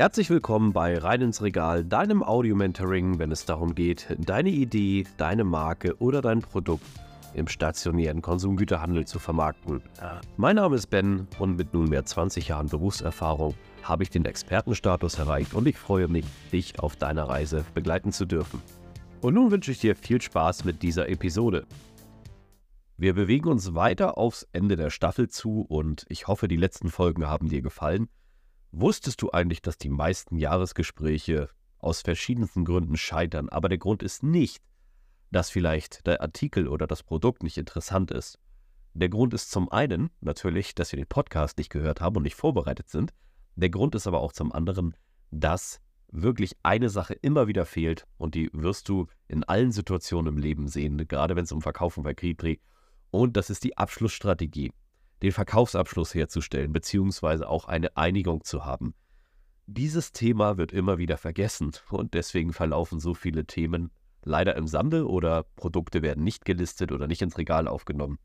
[0.00, 5.44] Herzlich willkommen bei Rein ins Regal, deinem Audio-Mentoring, wenn es darum geht, deine Idee, deine
[5.44, 6.86] Marke oder dein Produkt
[7.34, 9.82] im stationären Konsumgüterhandel zu vermarkten.
[10.38, 13.52] Mein Name ist Ben und mit nunmehr 20 Jahren Berufserfahrung
[13.82, 18.24] habe ich den Expertenstatus erreicht und ich freue mich, dich auf deiner Reise begleiten zu
[18.24, 18.62] dürfen.
[19.20, 21.66] Und nun wünsche ich dir viel Spaß mit dieser Episode.
[22.96, 27.26] Wir bewegen uns weiter aufs Ende der Staffel zu und ich hoffe, die letzten Folgen
[27.26, 28.08] haben dir gefallen.
[28.72, 31.48] Wusstest du eigentlich, dass die meisten Jahresgespräche
[31.78, 34.62] aus verschiedensten Gründen scheitern, aber der Grund ist nicht,
[35.32, 38.38] dass vielleicht der Artikel oder das Produkt nicht interessant ist.
[38.94, 42.34] Der Grund ist zum einen natürlich, dass wir den Podcast nicht gehört haben und nicht
[42.34, 43.12] vorbereitet sind.
[43.56, 44.96] Der Grund ist aber auch zum anderen,
[45.30, 45.80] dass
[46.12, 50.68] wirklich eine Sache immer wieder fehlt und die wirst du in allen Situationen im Leben
[50.68, 52.60] sehen, gerade wenn es um Verkauf und Vertrieb geht.
[53.10, 54.72] Und das ist die Abschlussstrategie
[55.22, 58.94] den Verkaufsabschluss herzustellen, beziehungsweise auch eine Einigung zu haben.
[59.66, 63.90] Dieses Thema wird immer wieder vergessen und deswegen verlaufen so viele Themen
[64.24, 68.18] leider im Sande oder Produkte werden nicht gelistet oder nicht ins Regal aufgenommen.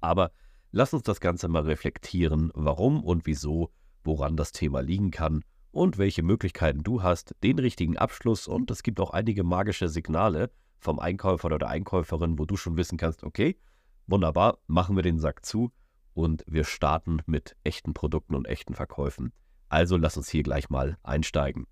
[0.00, 0.30] Aber
[0.70, 3.72] lass uns das Ganze mal reflektieren, warum und wieso,
[4.04, 8.82] woran das Thema liegen kann und welche Möglichkeiten du hast, den richtigen Abschluss und es
[8.82, 13.24] gibt auch einige magische Signale vom Einkäufer oder der Einkäuferin, wo du schon wissen kannst,
[13.24, 13.58] okay,
[14.06, 15.72] wunderbar, machen wir den Sack zu
[16.18, 19.32] und wir starten mit echten Produkten und echten Verkäufen.
[19.68, 21.68] Also lass uns hier gleich mal einsteigen.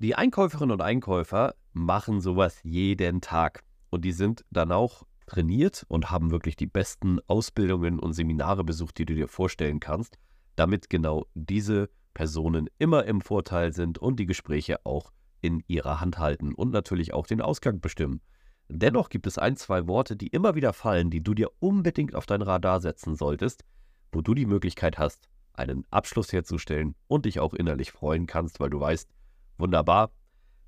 [0.00, 6.10] Die Einkäuferinnen und Einkäufer machen sowas jeden Tag und die sind dann auch trainiert und
[6.10, 10.18] haben wirklich die besten Ausbildungen und Seminare besucht, die du dir vorstellen kannst,
[10.54, 16.18] damit genau diese Personen immer im Vorteil sind und die Gespräche auch in ihrer Hand
[16.18, 18.20] halten und natürlich auch den Ausgang bestimmen.
[18.68, 22.26] Dennoch gibt es ein, zwei Worte, die immer wieder fallen, die du dir unbedingt auf
[22.26, 23.64] dein Radar setzen solltest,
[24.12, 28.70] wo du die Möglichkeit hast, einen Abschluss herzustellen und dich auch innerlich freuen kannst, weil
[28.70, 29.08] du weißt,
[29.56, 30.10] wunderbar,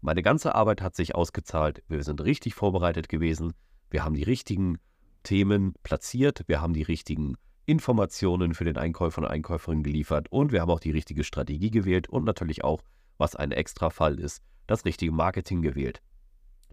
[0.01, 3.53] meine ganze Arbeit hat sich ausgezahlt, wir sind richtig vorbereitet gewesen,
[3.91, 4.79] wir haben die richtigen
[5.23, 7.35] Themen platziert, wir haben die richtigen
[7.67, 12.09] Informationen für den Einkäufer und Einkäuferin geliefert und wir haben auch die richtige Strategie gewählt
[12.09, 12.81] und natürlich auch,
[13.19, 16.01] was ein Extrafall ist, das richtige Marketing gewählt.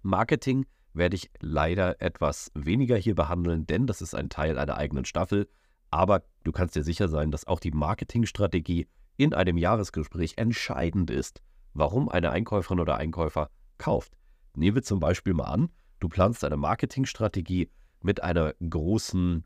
[0.01, 0.65] Marketing
[0.97, 5.47] werde ich leider etwas weniger hier behandeln, denn das ist ein Teil einer eigenen Staffel.
[5.89, 11.41] Aber du kannst dir sicher sein, dass auch die Marketingstrategie in einem Jahresgespräch entscheidend ist,
[11.73, 14.13] warum eine Einkäuferin oder Einkäufer kauft.
[14.55, 15.69] Nehmen wir zum Beispiel mal an,
[15.99, 17.71] du planst eine Marketingstrategie
[18.01, 19.45] mit einer großen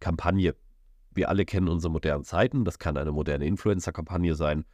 [0.00, 0.54] Kampagne.
[1.12, 4.64] Wir alle kennen unsere modernen Zeiten, das kann eine moderne Influencer-Kampagne sein.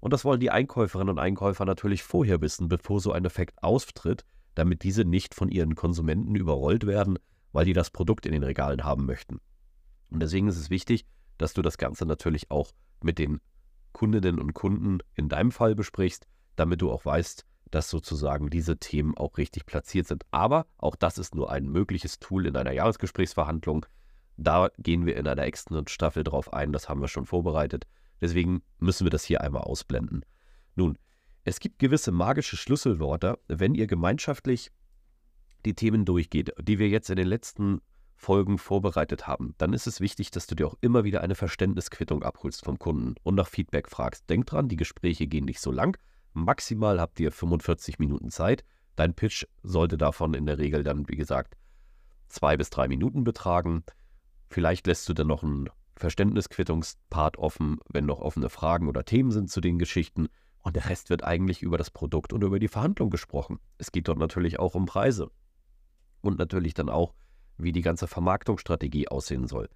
[0.00, 4.24] Und das wollen die Einkäuferinnen und Einkäufer natürlich vorher wissen, bevor so ein Effekt auftritt,
[4.58, 7.18] damit diese nicht von ihren Konsumenten überrollt werden,
[7.52, 9.40] weil die das Produkt in den Regalen haben möchten.
[10.10, 11.06] Und deswegen ist es wichtig,
[11.38, 13.40] dass du das Ganze natürlich auch mit den
[13.92, 16.26] Kundinnen und Kunden in deinem Fall besprichst,
[16.56, 20.24] damit du auch weißt, dass sozusagen diese Themen auch richtig platziert sind.
[20.32, 23.86] Aber auch das ist nur ein mögliches Tool in einer Jahresgesprächsverhandlung.
[24.36, 27.86] Da gehen wir in einer extra Staffel drauf ein, das haben wir schon vorbereitet.
[28.20, 30.24] Deswegen müssen wir das hier einmal ausblenden.
[30.74, 30.98] Nun,
[31.48, 34.70] es gibt gewisse magische Schlüsselworte, wenn ihr gemeinschaftlich
[35.64, 37.80] die Themen durchgeht, die wir jetzt in den letzten
[38.16, 42.22] Folgen vorbereitet haben, dann ist es wichtig, dass du dir auch immer wieder eine Verständnisquittung
[42.22, 44.28] abholst vom Kunden und nach Feedback fragst.
[44.28, 45.96] Denk dran, die Gespräche gehen nicht so lang.
[46.34, 48.62] Maximal habt ihr 45 Minuten Zeit.
[48.96, 51.56] Dein Pitch sollte davon in der Regel dann, wie gesagt,
[52.28, 53.84] zwei bis drei Minuten betragen.
[54.50, 59.50] Vielleicht lässt du dann noch einen Verständnisquittungspart offen, wenn noch offene Fragen oder Themen sind
[59.50, 60.28] zu den Geschichten.
[60.68, 63.58] Und der Rest wird eigentlich über das Produkt und über die Verhandlung gesprochen.
[63.78, 65.30] Es geht dort natürlich auch um Preise.
[66.20, 67.14] Und natürlich dann auch,
[67.56, 69.70] wie die ganze Vermarktungsstrategie aussehen soll.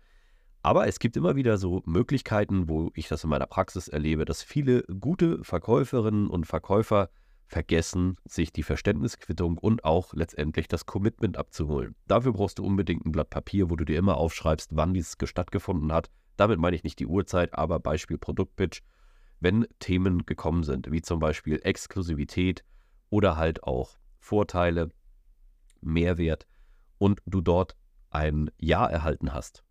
[0.60, 4.42] Aber es gibt immer wieder so Möglichkeiten, wo ich das in meiner Praxis erlebe, dass
[4.42, 7.08] viele gute Verkäuferinnen und Verkäufer
[7.46, 11.94] vergessen, sich die Verständnisquittung und auch letztendlich das Commitment abzuholen.
[12.06, 15.90] Dafür brauchst du unbedingt ein Blatt Papier, wo du dir immer aufschreibst, wann dies stattgefunden
[15.90, 16.10] hat.
[16.36, 18.82] Damit meine ich nicht die Uhrzeit, aber Beispiel Produktpitch
[19.42, 22.64] wenn Themen gekommen sind, wie zum Beispiel Exklusivität
[23.10, 24.90] oder halt auch Vorteile,
[25.80, 26.46] Mehrwert
[26.98, 27.76] und du dort
[28.10, 29.64] ein Ja erhalten hast,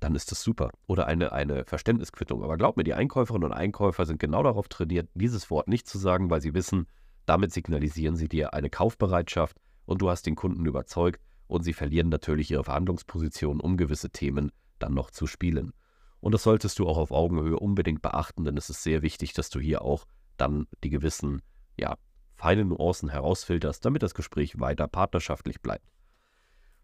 [0.00, 0.70] dann ist das super.
[0.88, 2.42] Oder eine, eine Verständnisquittung.
[2.42, 5.98] Aber glaub mir, die Einkäuferinnen und Einkäufer sind genau darauf trainiert, dieses Wort nicht zu
[5.98, 6.88] sagen, weil sie wissen,
[7.24, 12.08] damit signalisieren sie dir eine Kaufbereitschaft und du hast den Kunden überzeugt und sie verlieren
[12.08, 15.72] natürlich ihre Verhandlungsposition, um gewisse Themen dann noch zu spielen.
[16.22, 19.50] Und das solltest du auch auf Augenhöhe unbedingt beachten, denn es ist sehr wichtig, dass
[19.50, 20.06] du hier auch
[20.38, 21.42] dann die gewissen,
[21.78, 21.98] ja,
[22.34, 25.84] feinen Nuancen herausfilterst, damit das Gespräch weiter partnerschaftlich bleibt.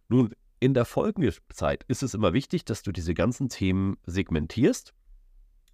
[0.09, 4.93] Nun, in der folgenden Zeit ist es immer wichtig, dass du diese ganzen Themen segmentierst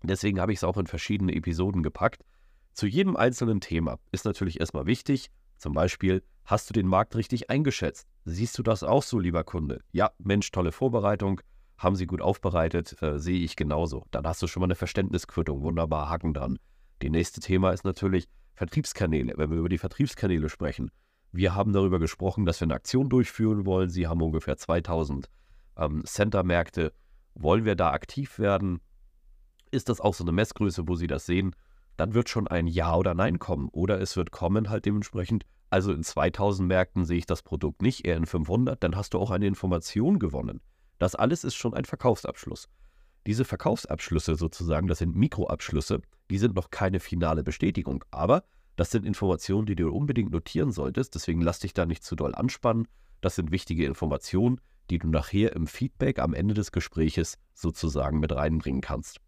[0.07, 2.25] Deswegen habe ich es auch in verschiedene Episoden gepackt.
[2.73, 7.49] Zu jedem einzelnen Thema ist natürlich erstmal wichtig, zum Beispiel, hast du den Markt richtig
[7.49, 8.07] eingeschätzt?
[8.25, 9.81] Siehst du das auch so, lieber Kunde?
[9.93, 11.41] Ja, Mensch, tolle Vorbereitung,
[11.79, 14.07] haben sie gut aufbereitet, äh, sehe ich genauso.
[14.11, 16.59] Dann hast du schon mal eine Verständnisquittung, wunderbar, Haken dran.
[17.03, 20.91] Die nächste Thema ist natürlich Vertriebskanäle, wenn wir über die Vertriebskanäle sprechen.
[21.33, 23.91] Wir haben darüber gesprochen, dass wir eine Aktion durchführen wollen.
[23.91, 25.29] Sie haben ungefähr 2000
[25.77, 26.93] ähm, Center-Märkte.
[27.35, 28.81] Wollen wir da aktiv werden?
[29.73, 31.57] Ist das auch so eine Messgröße, wo Sie das sehen?
[31.97, 33.69] Dann wird schon ein Ja oder Nein kommen.
[33.73, 38.07] Oder es wird kommen halt dementsprechend, also in 2000 Märkten sehe ich das Produkt nicht,
[38.07, 40.61] eher in 500, dann hast du auch eine Information gewonnen.
[40.99, 42.69] Das alles ist schon ein Verkaufsabschluss.
[43.27, 46.01] Diese Verkaufsabschlüsse sozusagen, das sind Mikroabschlüsse,
[46.31, 48.45] die sind noch keine finale Bestätigung, aber
[48.77, 52.35] das sind Informationen, die du unbedingt notieren solltest, deswegen lass dich da nicht zu doll
[52.35, 52.89] anspannen.
[53.21, 54.61] Das sind wichtige Informationen,
[54.91, 59.21] die du nachher im Feedback am Ende des Gespräches sozusagen mit reinbringen kannst.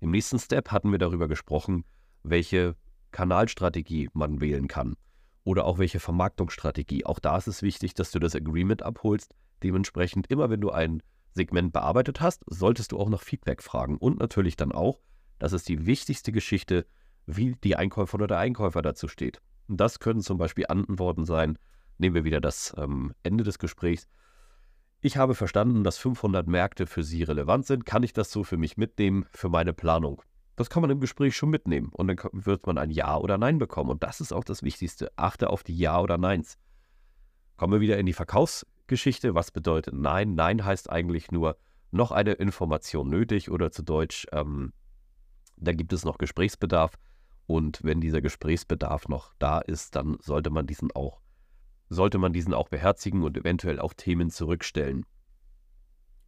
[0.00, 1.84] Im nächsten Step hatten wir darüber gesprochen,
[2.22, 2.76] welche
[3.10, 4.96] Kanalstrategie man wählen kann
[5.44, 7.04] oder auch welche Vermarktungsstrategie.
[7.06, 9.34] Auch da ist es wichtig, dass du das Agreement abholst.
[9.62, 14.18] Dementsprechend immer, wenn du ein Segment bearbeitet hast, solltest du auch nach Feedback fragen und
[14.18, 15.00] natürlich dann auch,
[15.38, 16.86] das ist die wichtigste Geschichte,
[17.26, 19.40] wie die Einkäufer oder der Einkäufer dazu steht.
[19.68, 21.58] Und das können zum Beispiel Antworten sein.
[21.98, 24.06] Nehmen wir wieder das ähm, Ende des Gesprächs.
[25.00, 27.84] Ich habe verstanden, dass 500 Märkte für Sie relevant sind.
[27.84, 30.22] Kann ich das so für mich mitnehmen, für meine Planung?
[30.56, 33.58] Das kann man im Gespräch schon mitnehmen und dann wird man ein Ja oder Nein
[33.58, 33.90] bekommen.
[33.90, 35.12] Und das ist auch das Wichtigste.
[35.16, 36.56] Achte auf die Ja oder Neins.
[37.56, 38.14] Kommen wir wieder in die
[38.86, 39.34] Verkaufsgeschichte.
[39.34, 40.34] Was bedeutet Nein?
[40.34, 41.56] Nein heißt eigentlich nur
[41.90, 44.72] noch eine Information nötig oder zu Deutsch, ähm,
[45.56, 46.94] da gibt es noch Gesprächsbedarf.
[47.46, 51.20] Und wenn dieser Gesprächsbedarf noch da ist, dann sollte man diesen auch,
[51.88, 55.04] sollte man diesen auch beherzigen und eventuell auch Themen zurückstellen.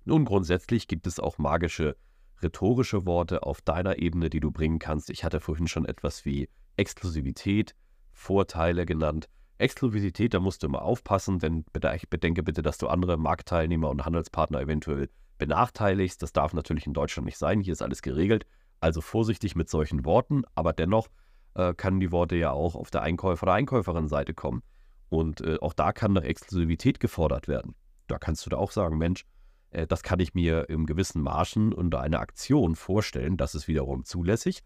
[0.04, 1.96] Nun, grundsätzlich gibt es auch magische
[2.40, 5.10] rhetorische Worte auf deiner Ebene, die du bringen kannst.
[5.10, 7.74] Ich hatte vorhin schon etwas wie Exklusivität,
[8.12, 9.28] Vorteile genannt.
[9.58, 14.60] Exklusivität, da musst du immer aufpassen, denn bedenke bitte, dass du andere Marktteilnehmer und Handelspartner
[14.60, 15.08] eventuell
[15.38, 16.22] benachteiligst.
[16.22, 17.60] Das darf natürlich in Deutschland nicht sein.
[17.60, 18.46] Hier ist alles geregelt.
[18.80, 21.08] Also vorsichtig mit solchen Worten, aber dennoch
[21.54, 24.62] äh, können die Worte ja auch auf der Einkäufer- oder Einkäuferin-Seite kommen.
[25.08, 27.74] Und äh, auch da kann nach Exklusivität gefordert werden.
[28.06, 29.24] Da kannst du da auch sagen, Mensch,
[29.70, 33.36] äh, das kann ich mir im gewissen Marschen unter einer Aktion vorstellen.
[33.36, 34.62] Das ist wiederum zulässig.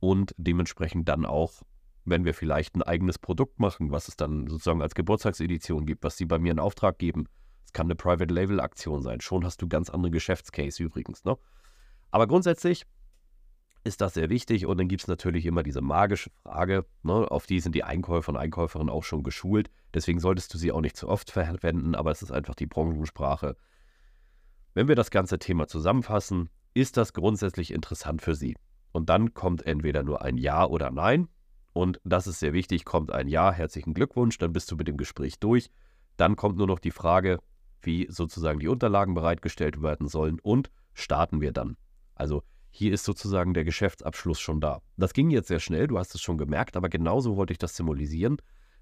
[0.00, 1.62] Und dementsprechend dann auch,
[2.04, 6.16] wenn wir vielleicht ein eigenes Produkt machen, was es dann sozusagen als Geburtstagsedition gibt, was
[6.16, 7.26] sie bei mir in Auftrag geben.
[7.64, 9.20] Es kann eine Private Label Aktion sein.
[9.20, 11.24] Schon hast du ganz andere Geschäftscase übrigens.
[11.24, 11.36] Ne?
[12.10, 12.84] Aber grundsätzlich
[13.84, 14.66] ist das sehr wichtig.
[14.66, 18.30] Und dann gibt es natürlich immer diese magische Frage, ne, auf die sind die Einkäufer
[18.30, 19.70] und Einkäuferinnen auch schon geschult.
[19.92, 23.56] Deswegen solltest du sie auch nicht zu oft verwenden, aber es ist einfach die Branchensprache.
[24.72, 28.56] Wenn wir das ganze Thema zusammenfassen, ist das grundsätzlich interessant für Sie.
[28.90, 31.28] Und dann kommt entweder nur ein Ja oder Nein.
[31.74, 34.96] Und das ist sehr wichtig, kommt ein Ja, herzlichen Glückwunsch, dann bist du mit dem
[34.96, 35.70] Gespräch durch.
[36.16, 37.40] Dann kommt nur noch die Frage,
[37.82, 41.76] wie sozusagen die Unterlagen bereitgestellt werden sollen und starten wir dann.
[42.14, 44.82] Also hier ist sozusagen der Geschäftsabschluss schon da.
[44.96, 47.74] Das ging jetzt sehr schnell, du hast es schon gemerkt, aber genauso wollte ich das
[47.74, 48.36] symbolisieren,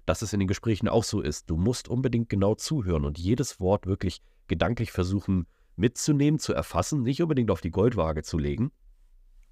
[0.05, 1.49] dass es in den Gesprächen auch so ist.
[1.49, 7.23] Du musst unbedingt genau zuhören und jedes Wort wirklich gedanklich versuchen mitzunehmen, zu erfassen, nicht
[7.23, 8.71] unbedingt auf die Goldwaage zu legen.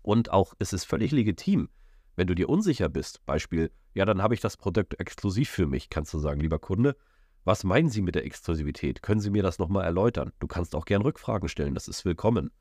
[0.04, 1.70] Und auch es ist völlig legitim,
[2.15, 5.89] wenn du dir unsicher bist, Beispiel, ja, dann habe ich das Produkt exklusiv für mich,
[5.89, 6.96] kannst du sagen, lieber Kunde,
[7.44, 9.01] was meinen Sie mit der Exklusivität?
[9.01, 10.32] Können Sie mir das nochmal erläutern?
[10.39, 12.51] Du kannst auch gern Rückfragen stellen, das ist willkommen.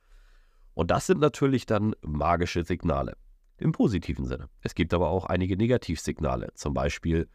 [0.74, 3.16] Und das sind natürlich dann magische Signale.
[3.58, 4.48] Im positiven Sinne.
[4.62, 6.48] Es gibt aber auch einige Negativsignale.
[6.54, 7.28] Zum Beispiel,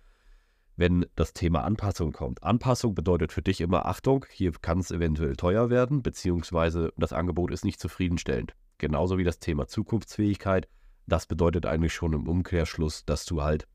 [0.75, 2.41] wenn das Thema Anpassung kommt.
[2.43, 7.51] Anpassung bedeutet für dich immer Achtung, hier kann es eventuell teuer werden, beziehungsweise das Angebot
[7.51, 8.55] ist nicht zufriedenstellend.
[8.79, 10.67] Genauso wie das Thema Zukunftsfähigkeit.
[11.07, 13.67] Das bedeutet eigentlich schon im Umkehrschluss, dass du halt,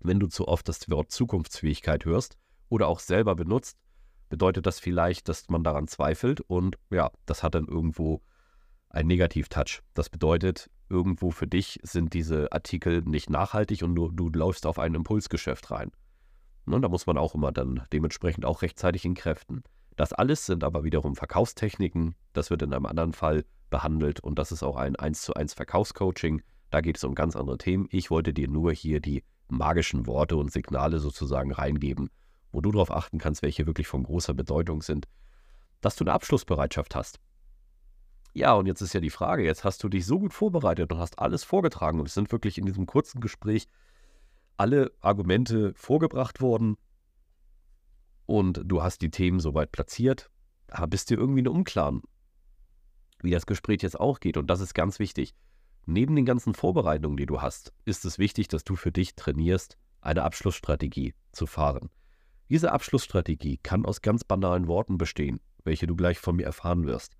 [0.00, 2.36] wenn du zu oft das Wort Zukunftsfähigkeit hörst
[2.68, 3.78] oder auch selber benutzt,
[4.28, 8.20] bedeutet das vielleicht, dass man daran zweifelt und ja, das hat dann irgendwo
[8.88, 9.82] ein Negativ-Touch.
[9.94, 14.78] Das bedeutet, irgendwo für dich sind diese Artikel nicht nachhaltig und du, du läufst auf
[14.78, 15.90] ein Impulsgeschäft rein.
[16.64, 19.62] Und da muss man auch immer dann dementsprechend auch rechtzeitig in Kräften.
[19.96, 22.14] Das alles sind aber wiederum Verkaufstechniken.
[22.32, 25.54] Das wird in einem anderen Fall behandelt und das ist auch ein 1 zu 1
[25.54, 26.42] Verkaufscoaching.
[26.70, 27.86] Da geht es um ganz andere Themen.
[27.90, 32.10] Ich wollte dir nur hier die magischen Worte und Signale sozusagen reingeben,
[32.52, 35.06] wo du darauf achten kannst, welche wirklich von großer Bedeutung sind,
[35.80, 37.20] dass du eine Abschlussbereitschaft hast.
[38.34, 40.98] Ja, und jetzt ist ja die Frage, jetzt hast du dich so gut vorbereitet und
[40.98, 43.66] hast alles vorgetragen und es sind wirklich in diesem kurzen Gespräch
[44.58, 46.76] alle Argumente vorgebracht worden
[48.26, 50.30] und du hast die Themen soweit platziert,
[50.68, 52.02] aber bist dir irgendwie nur Unklaren.
[53.22, 54.36] wie das Gespräch jetzt auch geht.
[54.36, 55.34] Und das ist ganz wichtig.
[55.86, 59.78] Neben den ganzen Vorbereitungen, die du hast, ist es wichtig, dass du für dich trainierst,
[60.00, 61.90] eine Abschlussstrategie zu fahren.
[62.48, 67.16] Diese Abschlussstrategie kann aus ganz banalen Worten bestehen, welche du gleich von mir erfahren wirst.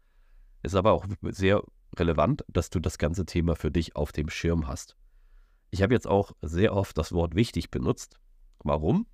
[0.64, 1.62] Ist aber auch sehr
[1.96, 4.96] relevant, dass du das ganze Thema für dich auf dem Schirm hast.
[5.70, 8.18] Ich habe jetzt auch sehr oft das Wort wichtig benutzt.
[8.58, 9.06] Warum?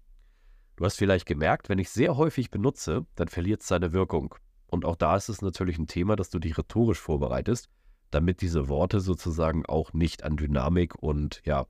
[0.77, 4.35] Du hast vielleicht gemerkt, wenn ich sehr häufig benutze, dann verliert es seine Wirkung.
[4.67, 7.69] Und auch da ist es natürlich ein Thema, dass du dich rhetorisch vorbereitest,
[8.13, 11.67] damit diese Worte sozusagen auch nicht an Dynamik und ja,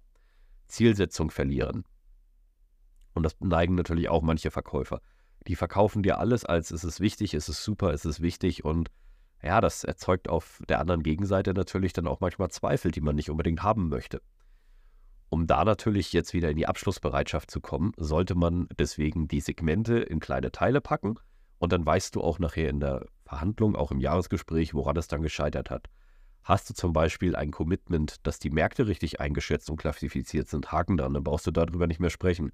[0.67, 1.85] Zielsetzung verlieren.
[3.15, 5.01] Und das neigen natürlich auch manche Verkäufer.
[5.47, 8.91] Die verkaufen dir alles als es ist wichtig, es ist super, es ist wichtig und
[9.43, 13.29] ja, das erzeugt auf der anderen Gegenseite natürlich dann auch manchmal Zweifel, die man nicht
[13.29, 14.23] unbedingt haben möchte.
[15.31, 19.99] Um da natürlich jetzt wieder in die Abschlussbereitschaft zu kommen, sollte man deswegen die Segmente
[19.99, 21.17] in kleine Teile packen
[21.59, 25.23] und dann weißt du auch nachher in der Verhandlung, auch im Jahresgespräch, woran es dann
[25.23, 25.89] gescheitert hat.
[26.45, 30.97] Hast du zum Beispiel ein Commitment, dass die Märkte richtig eingeschätzt und klassifiziert sind, Haken
[30.97, 32.53] dran, dann brauchst du darüber nicht mehr sprechen.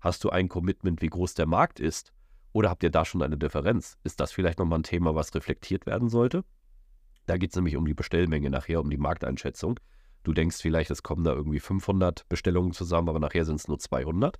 [0.00, 2.12] Hast du ein Commitment, wie groß der Markt ist?
[2.52, 3.96] Oder habt ihr da schon eine Differenz?
[4.04, 6.44] Ist das vielleicht nochmal ein Thema, was reflektiert werden sollte?
[7.26, 9.80] Da geht es nämlich um die Bestellmenge nachher, um die Markteinschätzung.
[10.24, 13.78] Du denkst vielleicht, es kommen da irgendwie 500 Bestellungen zusammen, aber nachher sind es nur
[13.78, 14.38] 200.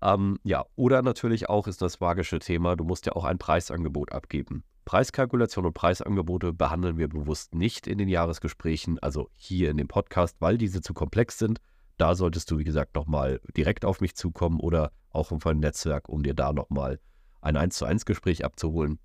[0.00, 4.12] Ähm, ja, oder natürlich auch ist das magische Thema, du musst ja auch ein Preisangebot
[4.12, 4.62] abgeben.
[4.88, 10.36] Preiskalkulation und Preisangebote behandeln wir bewusst nicht in den Jahresgesprächen, also hier in dem Podcast,
[10.40, 11.60] weil diese zu komplex sind.
[11.98, 16.22] Da solltest du, wie gesagt, nochmal direkt auf mich zukommen oder auch ein Netzwerk, um
[16.22, 17.00] dir da nochmal
[17.42, 18.98] ein 1 zu 1 Gespräch abzuholen,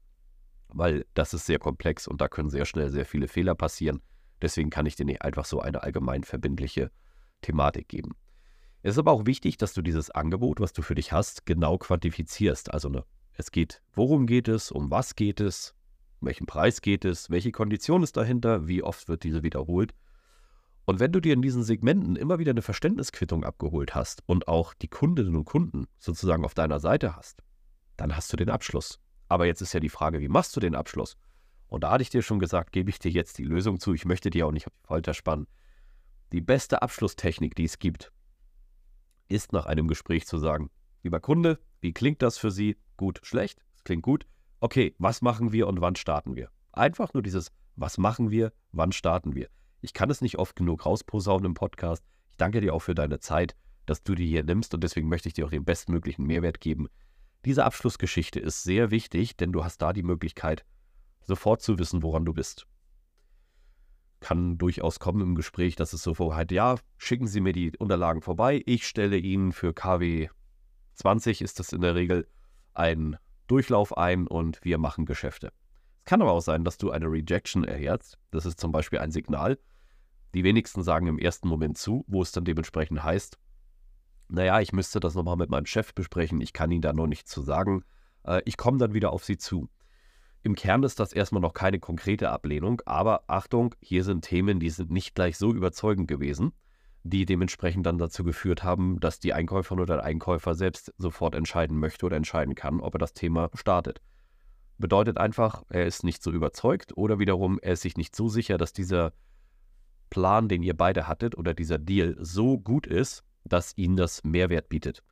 [0.70, 4.02] weil das ist sehr komplex und da können sehr schnell sehr viele Fehler passieren.
[4.42, 6.92] Deswegen kann ich dir nicht einfach so eine allgemein verbindliche
[7.42, 8.16] Thematik geben.
[8.84, 11.78] Es ist aber auch wichtig, dass du dieses Angebot, was du für dich hast, genau
[11.78, 12.74] quantifizierst.
[12.74, 13.04] Also ne,
[13.36, 15.76] es geht, worum geht es, um was geht es,
[16.20, 19.94] um welchen Preis geht es, welche Kondition ist dahinter, wie oft wird diese wiederholt.
[20.86, 24.74] Und wenn du dir in diesen Segmenten immer wieder eine Verständnisquittung abgeholt hast und auch
[24.74, 27.42] die Kundinnen und Kunden sozusagen auf deiner Seite hast,
[27.96, 29.00] dann hast du den Abschluss.
[29.30, 31.16] Aber jetzt ist ja die Frage, wie machst du den Abschluss?
[31.68, 33.94] Und da hatte ich dir schon gesagt, gebe ich dir jetzt die Lösung zu.
[33.94, 35.48] Ich möchte dir auch nicht auf die Folter spannen.
[36.32, 38.12] Die beste Abschlusstechnik, die es gibt,
[39.28, 40.70] ist nach einem Gespräch zu sagen,
[41.02, 42.78] lieber Kunde, wie klingt das für Sie?
[43.04, 43.62] Gut, schlecht?
[43.76, 44.26] Es klingt gut.
[44.62, 46.48] Okay, was machen wir und wann starten wir?
[46.72, 49.50] Einfach nur dieses, was machen wir, wann starten wir?
[49.82, 52.02] Ich kann es nicht oft genug rausposaunen im Podcast.
[52.32, 55.28] Ich danke dir auch für deine Zeit, dass du die hier nimmst und deswegen möchte
[55.28, 56.88] ich dir auch den bestmöglichen Mehrwert geben.
[57.44, 60.64] Diese Abschlussgeschichte ist sehr wichtig, denn du hast da die Möglichkeit,
[61.24, 62.68] sofort zu wissen, woran du bist
[64.22, 68.22] kann durchaus kommen im Gespräch, dass es so vorhat, ja, schicken Sie mir die Unterlagen
[68.22, 70.30] vorbei, ich stelle Ihnen für KW
[70.94, 72.26] 20 ist das in der Regel
[72.76, 75.52] ein Durchlauf ein und wir machen Geschäfte.
[76.00, 78.18] Es kann aber auch sein, dass du eine Rejection erhältst.
[78.32, 79.58] Das ist zum Beispiel ein Signal.
[80.34, 83.38] Die wenigsten sagen im ersten Moment zu, wo es dann dementsprechend heißt,
[84.30, 87.30] naja, ich müsste das nochmal mit meinem Chef besprechen, ich kann Ihnen da noch nichts
[87.30, 87.84] zu sagen,
[88.26, 89.70] äh, ich komme dann wieder auf Sie zu.
[90.42, 94.72] Im Kern ist das erstmal noch keine konkrete Ablehnung, aber Achtung, hier sind Themen, die
[94.72, 96.52] sind nicht gleich so überzeugend gewesen,
[97.04, 101.78] die dementsprechend dann dazu geführt haben, dass die Einkäuferin oder der Einkäufer selbst sofort entscheiden
[101.78, 104.02] möchte oder entscheiden kann, ob er das Thema startet.
[104.78, 108.58] Bedeutet einfach, er ist nicht so überzeugt oder wiederum, er ist sich nicht so sicher,
[108.58, 109.14] dass dieser
[110.10, 114.70] Plan, den ihr beide hattet oder dieser Deal so gut ist, dass ihn das Mehrwert
[114.70, 115.04] bietet.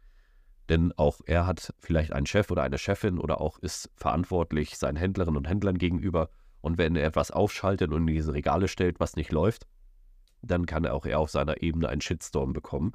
[0.69, 4.95] Denn auch er hat vielleicht einen Chef oder eine Chefin oder auch ist verantwortlich seinen
[4.95, 6.29] Händlerinnen und Händlern gegenüber.
[6.61, 9.67] Und wenn er etwas aufschaltet und in diese Regale stellt, was nicht läuft,
[10.41, 12.93] dann kann er auch er auf seiner Ebene einen Shitstorm bekommen.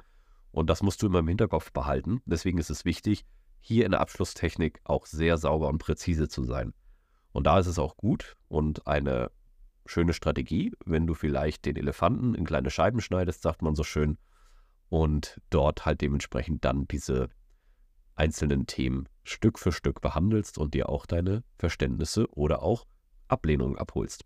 [0.51, 2.21] Und das musst du immer im Hinterkopf behalten.
[2.25, 3.25] Deswegen ist es wichtig,
[3.59, 6.73] hier in der Abschlusstechnik auch sehr sauber und präzise zu sein.
[7.31, 9.31] Und da ist es auch gut und eine
[9.85, 14.17] schöne Strategie, wenn du vielleicht den Elefanten in kleine Scheiben schneidest, sagt man so schön,
[14.89, 17.29] und dort halt dementsprechend dann diese
[18.15, 22.85] einzelnen Themen Stück für Stück behandelst und dir auch deine Verständnisse oder auch
[23.27, 24.25] Ablehnungen abholst.